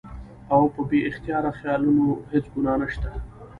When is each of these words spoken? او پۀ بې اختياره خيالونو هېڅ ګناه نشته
او 0.53 0.61
پۀ 0.73 0.81
بې 0.89 0.99
اختياره 1.09 1.51
خيالونو 1.59 2.07
هېڅ 2.31 2.45
ګناه 2.53 2.77
نشته 2.81 3.09